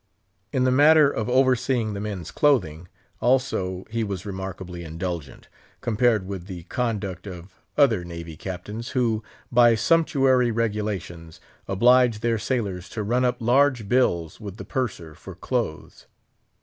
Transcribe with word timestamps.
In 0.51 0.63
the 0.63 0.71
matter 0.71 1.11
of 1.11 1.29
overseeing 1.29 1.93
the 1.93 1.99
men's 1.99 2.31
clothing, 2.31 2.87
also, 3.19 3.85
he 3.91 4.03
was 4.03 4.25
remarkably 4.25 4.83
indulgent, 4.83 5.47
compared 5.79 6.25
with 6.25 6.47
the 6.47 6.63
conduct 6.63 7.27
of 7.27 7.61
other 7.77 8.03
Navy 8.03 8.35
captains, 8.35 8.89
who, 8.97 9.23
by 9.51 9.75
sumptuary 9.75 10.49
regulations, 10.49 11.39
oblige 11.67 12.21
their 12.21 12.39
sailors 12.39 12.89
to 12.89 13.03
run 13.03 13.23
up 13.23 13.37
large 13.39 13.87
bills 13.87 14.39
with 14.41 14.57
the 14.57 14.65
Purser 14.65 15.13
for 15.13 15.35
clothes. 15.35 16.07